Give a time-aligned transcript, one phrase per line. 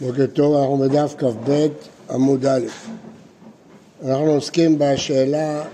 [0.00, 1.66] בוקר טוב, אנחנו בדף כ"ב
[2.10, 2.66] עמוד א'.
[4.04, 5.64] אנחנו עוסקים בשאלה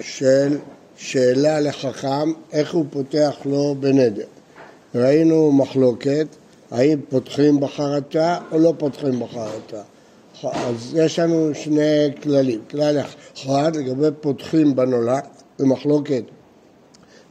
[0.00, 0.58] של
[0.96, 4.24] שאלה לחכם, איך הוא פותח לו בנדר.
[4.94, 6.26] ראינו מחלוקת,
[6.70, 9.82] האם פותחים בחרטה או לא פותחים בחרטה.
[10.42, 12.60] אז יש לנו שני כללים.
[12.70, 12.98] כלל
[13.34, 15.24] אחד לגבי פותחים בנולד,
[15.58, 16.22] זה מחלוקת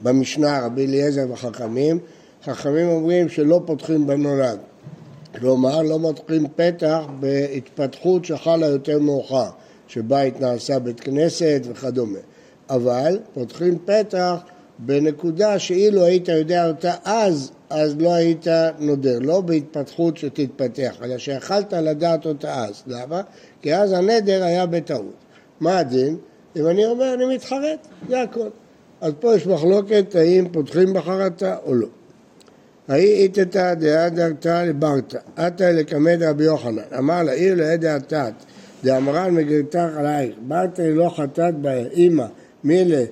[0.01, 1.99] במשנה רבי אליעזר וחכמים.
[2.45, 4.59] חכמים אומרים שלא פותחים בנולד.
[5.39, 9.49] כלומר, לא מתחילים פתח בהתפתחות שחלה יותר מאוחר,
[9.87, 12.19] שבית נעשה בית כנסת וכדומה.
[12.69, 14.35] אבל פותחים פתח
[14.79, 18.47] בנקודה שאילו היית יודע אותה אז, אז לא היית
[18.79, 22.83] נודר, לא בהתפתחות שתתפתח, אלא שיכלת לדעת אותה אז.
[22.87, 23.21] למה?
[23.61, 25.15] כי אז הנדר היה בטעות.
[25.59, 26.17] מה הדין?
[26.55, 28.49] אם אני אומר אני מתחרט, זה הכל.
[29.01, 31.87] אז פה יש מחלוקת האם פותחים בחרטה או לא.
[32.91, 38.33] האי איתתא דהדרתא לברתא, עתא לקמד רבי יוחנן, אמר לה עיר לעדי התת,
[38.83, 42.25] דאמרן מגרתך עלייך, ברתא לא חטאת בה, אמא,
[42.63, 43.03] מילה,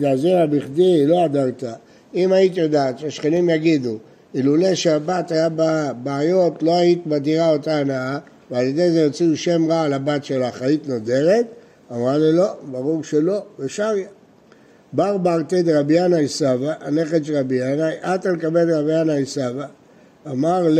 [0.00, 1.72] דעזירא בכדי, לא הדרתא.
[2.14, 3.98] אם היית יודעת שהשכנים יגידו,
[4.34, 8.18] אילולא שהבת היה בה בעיות, לא היית בדירה אותה הנאה,
[8.50, 11.46] ועל ידי זה יוציאו שם רע על הבת שלך, היית נודרת?
[11.92, 14.08] אמרה לי לא, ברור שלא, ושריה.
[14.94, 19.66] בר ברתא דרבי ינאי סבא, הנכד של רבי ינאי, עתה לקבל רבי ינאי סבא,
[20.26, 20.78] אמר ל...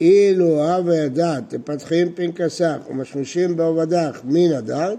[0.00, 4.98] אילו אהב וידעת, תפתחים פנקסך ומשמישים בעובדך מן הדת,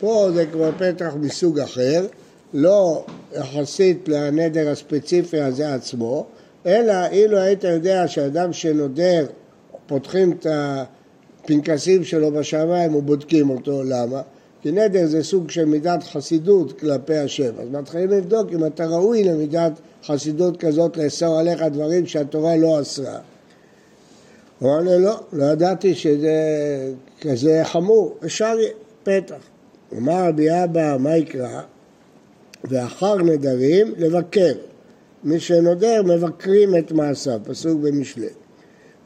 [0.00, 2.06] פה זה כבר פתח מסוג אחר,
[2.54, 6.26] לא יחסית לנדר הספציפי הזה עצמו,
[6.66, 9.26] אלא אילו היית יודע שאדם שנודר,
[9.86, 14.22] פותחים את הפנקסים שלו בשמיים ובודקים אותו, למה?
[14.62, 19.24] כי נדר זה סוג של מידת חסידות כלפי השם, אז מתחילים לבדוק אם אתה ראוי
[19.24, 19.72] למידת
[20.04, 23.18] חסידות כזאת לאסור עליך דברים שהתורה לא אסרה.
[24.58, 26.32] הוא אמר לו, לא, לא ידעתי שזה
[27.20, 28.54] כזה חמור, אפשר
[29.02, 29.36] פתח.
[29.96, 31.60] אמר רבי אבא, מה יקרא?
[32.64, 34.52] ואחר נדרים לבקר.
[35.24, 38.28] מי שנודר מבקרים את מעשיו, פסוק במשלי.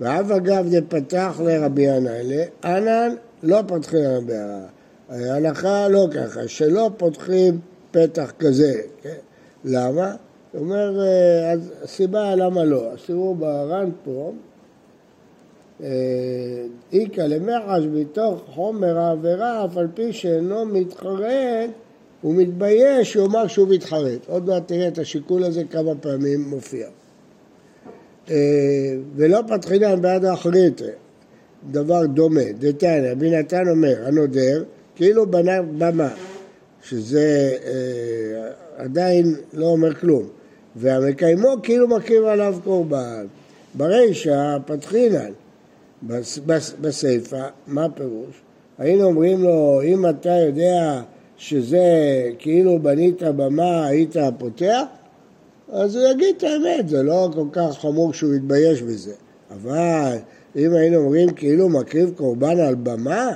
[0.01, 4.67] ואב אגב דפתח לרבי ינאי, אנן לא פותחים רבי הרע.
[5.09, 9.19] ההלכה לא ככה, שלא פותחים פתח כזה, כן?
[9.65, 10.15] למה?
[10.53, 14.33] הוא אומר, אה, אז הסיבה למה לא, אז תראו בר"ן פה,
[15.83, 15.89] אה,
[16.93, 21.71] איכא למחש בתוך חומר העבירה, אף על פי שאינו מתחרט,
[22.21, 24.29] הוא מתבייש, הוא אמר שהוא מתחרט.
[24.29, 26.89] עוד מעט תראה את השיקול הזה כמה פעמים מופיע.
[28.31, 28.37] אה,
[29.17, 30.81] ולא פתחינן בעד האחרית,
[31.71, 32.53] דבר דומה.
[32.59, 34.65] דתניא, רבי נתן אומר, הנודר,
[34.97, 36.09] כאילו בנה במה,
[36.83, 40.23] שזה אה, עדיין לא אומר כלום,
[40.77, 43.27] והמקיימו כאילו מקריב עליו קורבן.
[43.75, 45.31] ברישא פתחינן,
[46.81, 48.43] בסיפא, מה הפירוש?
[48.79, 51.03] היינו אומרים לו, אם אתה יודע
[51.37, 51.81] שזה
[52.39, 54.83] כאילו בנית במה, היית פותח,
[55.73, 59.13] אז הוא יגיד את האמת, זה לא כל כך חמור שהוא יתבייש בזה.
[59.51, 60.17] אבל
[60.57, 63.31] אם היינו אומרים כאילו מקריב קורבן על במה,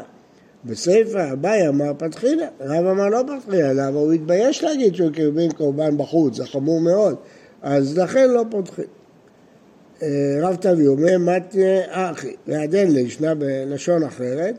[0.67, 5.99] בסיפא אביי אמר פתחילה, רב אמר לא פתחילה, למה הוא התבייש להגיד שהוא קרבין קורבן
[5.99, 7.17] בחוץ, זה חמור מאוד,
[7.63, 8.85] אז לכן לא פותחים.
[10.03, 10.09] אה,
[10.41, 14.55] רב תביא אומר מתנה אחי, ועדן לי, ישנה בלשון אחרת,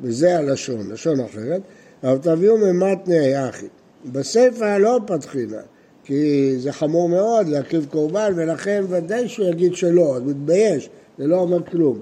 [0.00, 1.60] וזה הלשון, לשון אחרת,
[2.04, 3.66] רב תביא אומר מתנה אחי.
[4.12, 5.60] בסיפא לא פתחילה,
[6.04, 10.88] כי זה חמור מאוד להקריב קורבן, ולכן ודאי שהוא יגיד שלא, אז הוא מתבייש,
[11.18, 12.00] זה לא אומר כלום.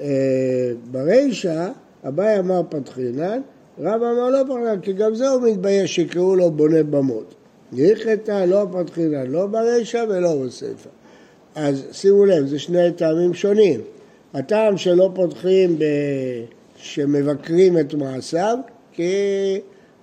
[0.00, 1.68] אה, ברישא
[2.04, 3.40] אביי אמר פתחינן,
[3.78, 7.34] רב אמר לא פתחינן, כי גם זה הוא מתבייש שיקראו לו בונה במות.
[7.72, 10.90] יחטא לא פתחינן, לא ברישא ולא בספר.
[11.54, 13.80] אז שימו לב, זה שני טעמים שונים.
[14.34, 15.84] הטעם שלא פותחים, ב...
[16.76, 18.58] שמבקרים את מעשיו,
[18.92, 19.12] כי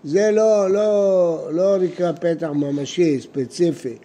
[0.03, 3.97] זה לא, לא, לא נקרא פתח ממשי, ספציפי.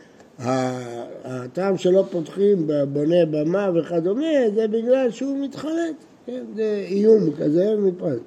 [1.24, 5.94] הטעם שלא פותחים בבונה במה וכדומה, זה בגלל שהוא מתחרט.
[6.30, 8.20] כן, זה איום כזה מפרט.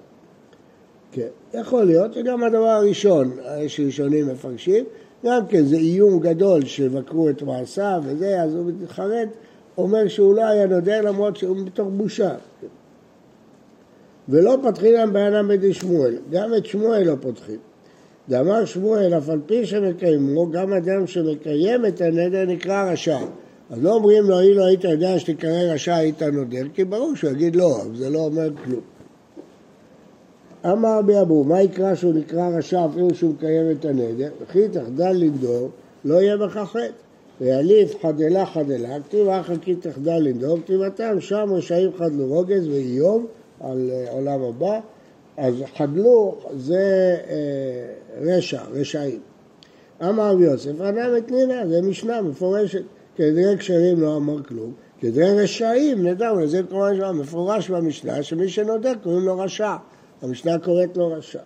[1.12, 4.86] כן, יכול להיות שגם הדבר הראשון, יש ראשונים מפרשים,
[5.26, 9.30] גם כן זה איום גדול שיבקרו את מעשיו וזה, אז הוא מתחרט,
[9.78, 12.36] אומר שהוא לא היה נודר למרות שהוא מתוך בושה.
[14.30, 17.60] ולא פותחים להם בעינם בדי שמואל, גם את שמואל לא פותחים.
[18.30, 23.20] דאמר שמואל, אף על פי שמקיימו, גם אדם שמקיים את הנדר נקרא רשע.
[23.69, 27.56] אז לא אומרים לו, אילו היית יודע שתקרא רשע היית נודר, כי ברור שהוא יגיד
[27.56, 28.81] לא, אבל זה לא אומר כלום.
[30.65, 34.30] אמר רבי אבו, מה יקרא שהוא נקרא רשע אפילו שהוא מקיים את הנדר?
[34.42, 35.69] וכי תחדל לנדור,
[36.06, 37.04] לא יהיה בך חטא.
[37.42, 43.25] ויליף חדלה חדלה, כתיב אחי תחדל לנדום, כתיבתם שם רשעים חדלו רוגז ואיום
[43.60, 44.80] על אה, עולם הבא,
[45.38, 47.36] אז חדלו זה אה,
[48.21, 49.19] רשע, רשעים.
[50.01, 52.83] אמר רבי יוסף, אדם את נינה, זה משנה מפורשת,
[53.15, 59.25] כדרי כשרים לא אמר כלום, כדרי רשעים, נדע, זה כמובן מפורש במשנה, שמי שנודר קוראים
[59.25, 59.75] לו רשע,
[60.21, 61.39] המשנה קוראת לו רשע.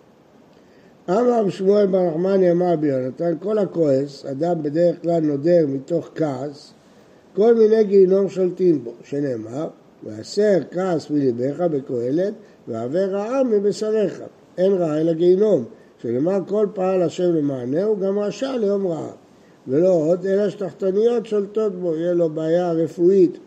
[1.09, 6.73] אמר שמואל בר נחמני אמר ביונתן, כל הכועס, אדם בדרך כלל נודר מתוך כעס,
[7.35, 9.67] כל מיני גיהינום שולטים בו, שנאמר,
[10.03, 12.33] והסר כעס מליבך בקהלת,
[12.67, 14.21] והעבר רעה מבשריך.
[14.57, 15.63] אין רע אלא גיהינום,
[16.01, 19.11] שנאמר כל פעל השם למענהו, גם רשע ליום רעה.
[19.67, 23.37] ולא עוד, אלא שתחתניות שולטות בו, יהיה לו בעיה רפואית.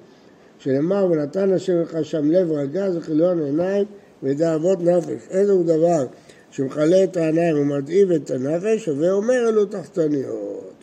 [0.58, 3.84] שנאמר, ונתן השם לך שם לב רגז וכיליון עיניים
[4.22, 5.28] ודאבות נפש.
[5.30, 6.06] איזה דבר
[6.50, 10.74] שמכלה את העיניים ומדאיב את הנפש, הווה אומר אלו תחתניות.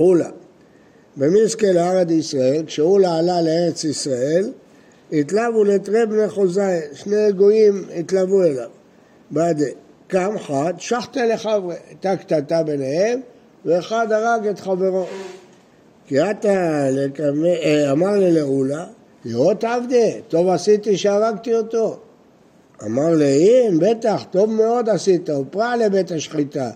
[0.00, 0.30] אולה,
[1.16, 4.50] במיסקל לארד ישראל, כשאולה עלה לארץ ישראל,
[5.12, 8.70] התלבו לתרי בני חוזאי, שני גויים התלוו אליו.
[9.30, 9.70] בעדי,
[10.08, 13.20] קם חד, שחטה לחברי, הייתה קטטה ביניהם,
[13.64, 15.06] ואחד הרג את חברו.
[16.06, 16.48] כי אתה
[17.62, 18.86] אה, אמר ללאולה,
[19.24, 21.98] לראות עבדי, טוב עשיתי שהרגתי אותו.
[22.86, 26.70] אמר לאין, בטח, טוב מאוד עשית, הוא פרע לבית השחיטה,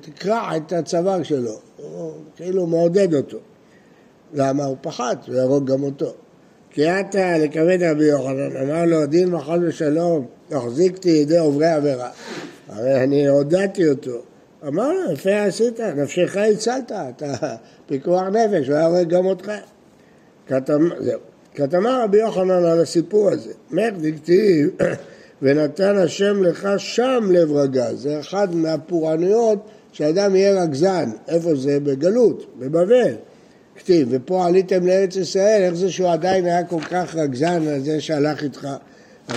[0.00, 3.38] תקרע את הצוואר שלו, הוא כאילו מעודד אותו.
[4.34, 4.64] למה?
[4.64, 6.14] הוא פחד, הוא יהרוג גם אותו.
[6.70, 12.10] כי אתה לכבד רבי יוחנן, אמר לו, דין מחל ושלום, תחזיקתי ידי עוברי עבירה.
[12.68, 14.18] הרי אני עודדתי אותו.
[14.66, 17.56] אמר לו, יפה עשית, נפשך הצלת, אתה
[17.86, 19.52] פיקוח נפש, הוא היה הורג גם אותך.
[20.98, 21.20] זהו.
[21.54, 24.70] כתמר רבי יוחנן על הסיפור הזה, מך דקטיב
[25.42, 29.58] ונתן השם לך שם לב רגז, זה אחד מהפורענויות
[29.92, 31.80] שאדם יהיה רגזן, איפה זה?
[31.80, 33.14] בגלות, בבבל.
[33.76, 38.00] כתיב, ופה עליתם לארץ ישראל, איך זה שהוא עדיין היה כל כך רגזן על זה
[38.00, 38.68] שהלך איתך?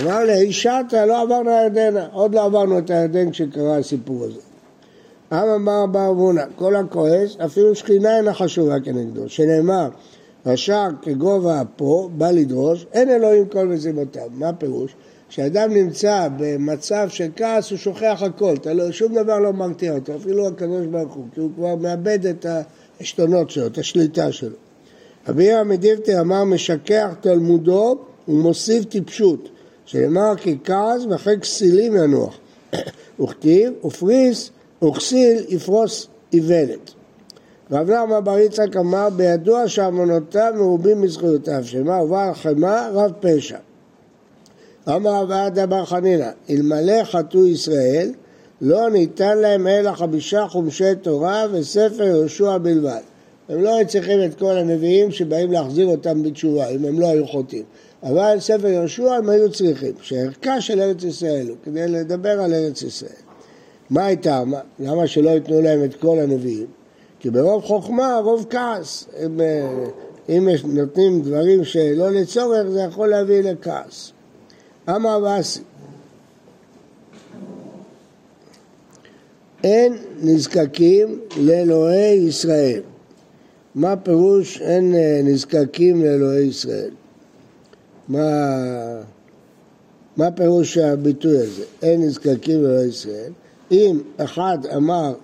[0.00, 4.51] אמר לי, אישרת, לא עברנו הירדנה, עוד לא עברנו את הירדן כשקרה הסיפור הזה.
[5.32, 9.88] אמר בר אבונה, כל הכועס, אפילו שכינה אינה חשובה כנגדו, שנאמר
[10.46, 14.28] רשע כגובה אפו, בא לדרוש, אין אלוהים כל מזימותיו.
[14.32, 14.94] מה הפירוש?
[15.28, 20.46] כשאדם נמצא במצב של כעס הוא שוכח הכל, לא, שום דבר לא מרתיע אותו, אפילו
[20.46, 22.46] הקדוש ברוך הוא, כי הוא כבר מאבד את
[23.00, 24.56] העשתונות שלו, את השליטה שלו.
[25.28, 27.98] רבי ירא מדיבטי אמר משכח תלמודו
[28.28, 29.48] ומוסיף טיפשות,
[29.84, 32.38] שנאמר כי כעס ואחרי כסילים ינוח.
[33.20, 34.50] וכתיב ופריס
[34.84, 36.90] וכסיל יפרוס איוולת.
[37.70, 43.58] רב נחמן בר יצחק אמר בידוע שאמונותיו מרובים מזכויותיו, שמה ובעל חמא רב פשע.
[44.88, 48.12] אמר רב עדה בר חנינא, אלמלא חטאו ישראל
[48.60, 53.00] לא ניתן להם אלא חמישה חומשי תורה וספר יהושע בלבד.
[53.48, 57.26] הם לא היו צריכים את כל הנביאים שבאים להחזיר אותם בתשובה, אם הם לא היו
[57.26, 57.64] חוטאים.
[58.02, 62.82] אבל ספר יהושע הם היו צריכים, שערכה של ארץ ישראל הוא כדי לדבר על ארץ
[62.82, 63.31] ישראל.
[63.90, 64.42] מה הייתה?
[64.78, 66.66] למה שלא ייתנו להם את כל הנביאים?
[67.20, 69.08] כי ברוב חוכמה, רוב כעס.
[69.26, 69.84] אם, אה,
[70.28, 74.12] אם נותנים דברים שלא לצורך, זה יכול להביא לכעס.
[74.88, 75.60] אמר ואסי,
[79.64, 82.82] אין נזקקים לאלוהי ישראל.
[83.74, 86.90] מה פירוש אין אה, נזקקים לאלוהי ישראל?
[88.08, 88.28] מה,
[90.16, 91.64] מה פירוש הביטוי הזה?
[91.82, 93.32] אין נזקקים לאלוהי ישראל.
[93.72, 95.14] אם אחד אמר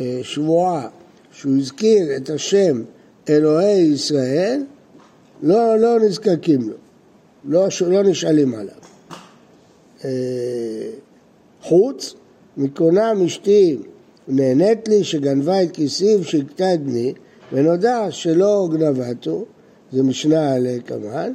[0.00, 0.88] אה, שבועה
[1.32, 2.82] שהוא הזכיר את השם
[3.28, 4.62] אלוהי ישראל,
[5.42, 6.76] לא, לא נזקקים לו,
[7.44, 8.74] לא, לא נשאלים עליו.
[10.04, 10.10] אה,
[11.62, 12.14] חוץ
[12.56, 13.78] מקונם אשתי
[14.28, 17.12] נהנית לי שגנבה את כיסי ושקטה את בני
[17.52, 19.44] ונודע שלא גנבתו,
[19.92, 21.32] זה משנה לקמאן,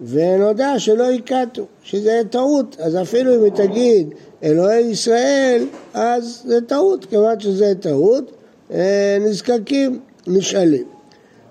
[0.00, 7.04] ונודע שלא הכתו, שזה טעות, אז אפילו אם היא תגיד אלוהי ישראל, אז זה טעות,
[7.04, 8.32] כיוון שזה טעות,
[8.70, 10.84] אה, נזקקים נשאלים.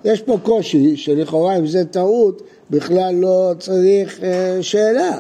[0.06, 5.20] יש פה קושי שלכאורה אם זה טעות בכלל לא צריך אה, שאלה.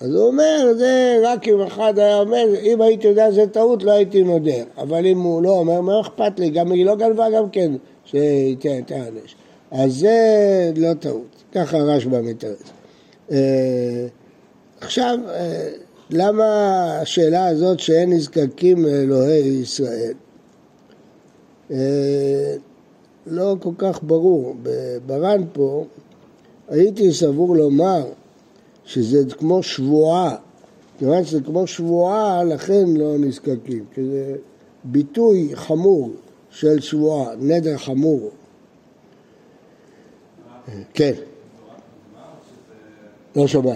[0.00, 3.92] אז הוא אומר, זה רק אם אחד היה אומר, אם הייתי יודע שזה טעות לא
[3.92, 4.64] הייתי נודר.
[4.78, 6.50] אבל אם הוא לא אומר, מה אכפת לי?
[6.50, 7.72] גם היא לא גנבה גם כן,
[8.04, 9.36] שייתן את הענש.
[9.70, 10.16] אז זה
[10.76, 11.35] לא טעות.
[11.56, 12.62] ככה רשב"א מתרץ.
[13.30, 14.06] אה,
[14.80, 15.18] עכשיו,
[16.10, 16.44] למה
[17.02, 20.14] השאלה הזאת שאין נזקקים לאלוהי ישראל?
[21.70, 22.56] אה,
[23.26, 24.54] לא כל כך ברור.
[25.06, 25.84] בר"ן פה
[26.68, 28.06] הייתי סבור לומר
[28.84, 30.36] שזה כמו שבועה,
[30.98, 34.36] כיוון שזה כמו שבועה לכן לא נזקקים, כי זה
[34.84, 36.10] ביטוי חמור
[36.50, 38.30] של שבועה, נדר חמור.
[40.94, 41.12] כן.
[43.36, 43.74] לא שומע.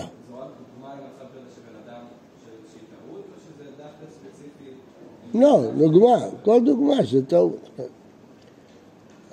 [5.34, 7.68] לא, דוגמה, כל דוגמה זה טעות.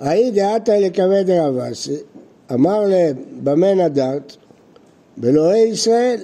[0.00, 1.96] האי דעתה לקמא דרבסי,
[2.52, 4.36] אמר להם, במה נדרת?
[5.16, 6.20] באלוהי ישראל.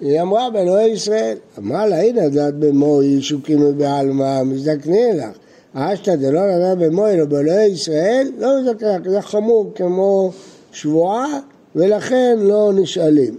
[0.00, 1.36] היא אמרה באלוהי ישראל.
[1.58, 5.38] אמר לה, הנה נדרת במוי, שוקינו בעלמא, מזדקנים לך.
[5.74, 10.30] אשתא דלא נדרת במוי, אלא באלוהי ישראל, לא מזדקנים לך, זה חמור כמו
[10.72, 11.40] שבועה,
[11.76, 13.38] ולכן לא נשאלים.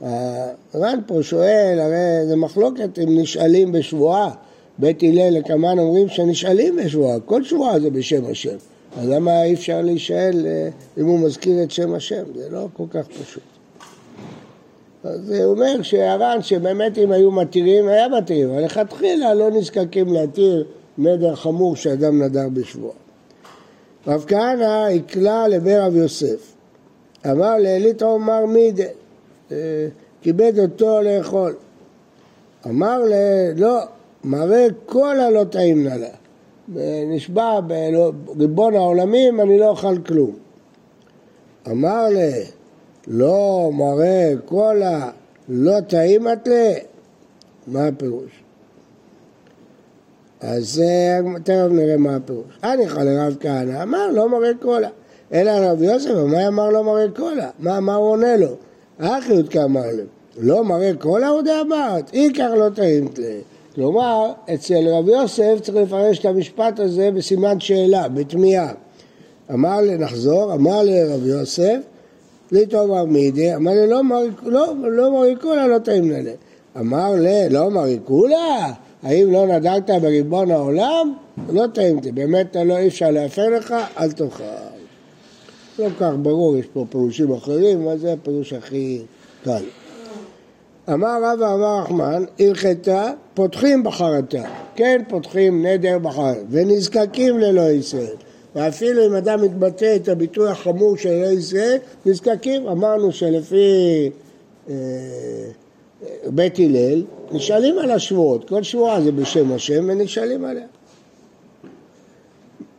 [0.00, 4.30] הר"ן פה שואל, הרי זה מחלוקת אם נשאלים בשבועה.
[4.78, 8.56] בית הלל לקמן אומרים שנשאלים בשבועה, כל שבועה זה בשם השם.
[8.98, 12.22] אז למה אי אפשר להישאל אה, אם הוא מזכיר את שם השם?
[12.34, 13.42] זה לא כל כך פשוט.
[15.04, 20.64] אז זה אומר שהר"ן שבאמת אם היו מתירים, היה מתירים, אבל לכתחילה לא נזקקים להתיר
[20.98, 22.94] נדר חמור שאדם נדר בשבועה.
[24.06, 26.52] רב כהנא הקלה לבר רב יוסף,
[27.26, 28.84] אמר לאליטו מר מידה,
[29.52, 29.56] אה,
[30.22, 31.54] כיבד אותו לאכול.
[32.66, 33.12] אמר ל...
[33.56, 33.78] לא,
[34.24, 36.08] מראה כל הלא טעים נא לה.
[37.06, 40.36] נשבע בריבון העולמים, אני לא אוכל כלום.
[41.70, 42.30] אמר לה,
[43.06, 46.72] לא מראה כל הלא טעים את לה,
[47.66, 48.42] מה הפירוש?
[50.40, 50.82] אז
[51.44, 52.58] תכף נראה מה הפירוש.
[52.64, 54.88] אני חל לרב כהנא, אמר לא מראה קולה.
[55.32, 57.50] אלא רב יוסף, מה אמר לא מראה קולה?
[57.58, 58.48] מה, מה הוא עונה לו?
[58.98, 60.04] אחי עוד כאמר לו,
[60.38, 63.26] לא מראה קולה עוד אמרת, עיקר לא טעימת לה.
[63.74, 68.72] כלומר, אצל רב יוסף צריך לפרש את המשפט הזה בסימן שאלה, בתמיהה.
[69.52, 71.76] אמר לי, נחזור, אמר לרב יוסף,
[72.52, 74.02] לי טוב מידי, אמר לי, לא,
[74.42, 76.30] לא, לא מריקולה, לא טעים לנה.
[76.80, 78.72] אמר לי, לא מריקולה?
[79.02, 81.14] האם לא נדרת בריבון העולם?
[81.52, 84.69] לא טעימתי, באמת לא אי אפשר להפר לך, אל תאכל.
[85.80, 89.02] לא כך ברור, יש פה פירושים אחרים, אבל זה הפירוש הכי
[89.44, 89.62] קל.
[90.92, 94.42] אמר רבא אמר רחמן, הלכתה, פותחים בחרתה.
[94.74, 98.16] כן, פותחים נדר בחרתה, ונזקקים לאלוהי ישראל.
[98.54, 104.10] ואפילו אם אדם מתבטא את הביטוי החמור של אלוהי ישראל, נזקקים, אמרנו שלפי
[104.68, 104.74] אה,
[106.26, 110.66] בית הלל, נשאלים על השבועות, כל שבועה זה בשם השם ונשאלים עליה.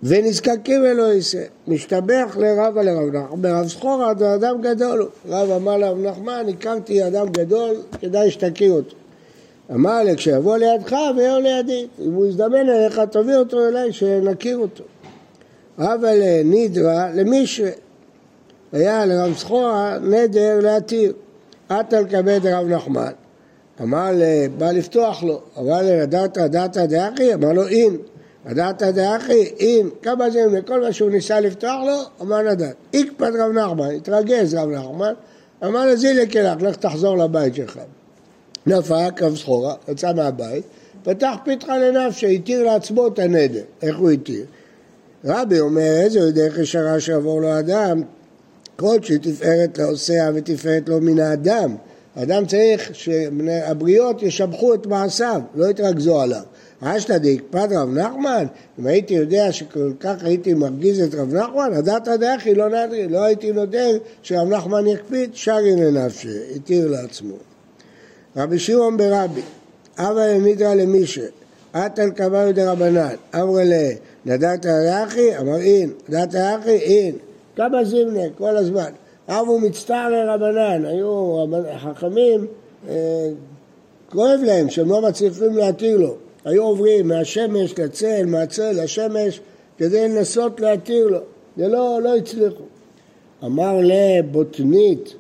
[0.04, 1.48] ונזקקים אלוהי ישראל.
[1.68, 5.10] משתבח לרב נחמן, ברב סחורה זה אדם גדול.
[5.30, 8.96] רב אמר לרב נחמן, הכרתי אדם גדול, כדאי שתכיר אותו.
[9.72, 14.84] אמר לי, כשיבוא לידך ויהיה לידי, אם הוא יזדמן אליך, תביא אותו אליי, שנכיר אותו.
[15.78, 17.66] אבל נידרה למישהו,
[18.72, 21.14] היה לרב סחורה נדר להתיר.
[21.70, 23.12] עטל כבד רב נחמן.
[23.82, 24.12] אמר,
[24.58, 27.34] בא לפתוח לו, אמר לי, נדרת דעת דאחי?
[27.34, 27.98] אמר לו, אין.
[28.46, 32.76] הדעת דאחי, אם כמה זה מכל מה שהוא ניסה לפתוח לו, אמר נדעת.
[32.94, 35.14] איקפת רב נחמן, התרגז רב נחמן,
[35.64, 35.92] אמר לו
[36.32, 37.80] כלך, לך תחזור לבית שלך.
[38.66, 40.64] נפק רב סחורה, יצא מהבית,
[41.04, 43.64] פתח פתחה לנפשי, התיר לעצמו את הנדר.
[43.82, 44.46] איך הוא התיר?
[45.26, 48.02] רבי אומר, איזה דרך ישרה שיעבור לו אדם,
[48.76, 51.76] כל שתפארת לעושיה ותפארת לו מן האדם.
[52.16, 56.42] האדם צריך שהבריות ישבחו את מעשיו, לא יתרכזו עליו.
[56.84, 58.46] אשתא דאקפד רב נחמן,
[58.80, 63.24] אם הייתי יודע שכל כך הייתי מרגיז את רב נחמן, הדעת דאחי לא נדרי, לא
[63.24, 67.36] הייתי נודר שרב נחמן יקפיד, שרי לנפשי, התיר לעצמו.
[68.36, 69.42] רבי שמעון ברבי,
[69.98, 71.26] אבא למידרא למישה,
[71.74, 73.90] עטל קבלו דרבנן, אמר לה,
[74.26, 75.38] נדעת דאחי?
[75.38, 76.78] אמר אין, נדעת דאחי?
[76.78, 77.16] אין.
[77.56, 78.92] כמה זימנה כל הזמן.
[79.28, 81.46] אבו מצטער לרבנן, היו
[81.78, 82.48] חכמים,
[82.90, 83.30] אה,
[84.10, 86.16] כואב להם שהם לא מצליחים להתיר לו.
[86.46, 89.40] היו עוברים מהשמש לצל, מהצל לשמש,
[89.78, 91.20] כדי לנסות להתיר לו.
[91.58, 92.64] זה לא, לא הצליחו.
[93.46, 95.16] אמר לבוטנית,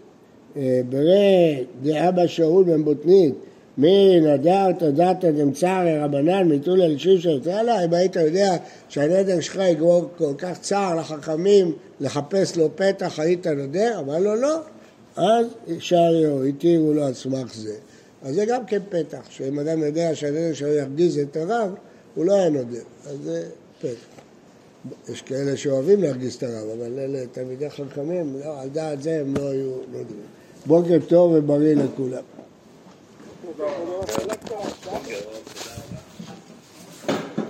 [0.57, 3.33] אה, ברא דאבא שאול בן בוטנית,
[3.77, 7.29] מי נדרת דתא דמצערי רבנן מיתול אל שישה
[7.85, 8.57] אם היית יודע
[8.89, 13.99] שהנדר שלך יגרור כל כך צער לחכמים לחפש לו פתח, היית נודר?
[13.99, 14.59] אמר לו לא.
[15.15, 15.45] אז
[15.79, 17.75] שריו, התירו לו על סמך זה.
[18.23, 21.75] אז זה גם כן פתח, שאם אדם יודע שהנדר שלו ירגיז את הרב,
[22.15, 23.43] הוא לא היה נודר, אז זה
[23.79, 24.11] פתח.
[25.09, 29.33] יש כאלה שאוהבים להרגיז את הרב, אבל אלה תלמידי חכמים, לא, על דעת זה הם
[29.37, 30.25] לא היו נודרים.
[30.65, 32.40] בוקר טוב ובריא לכולם.
[33.57, 35.40] Donc, euh,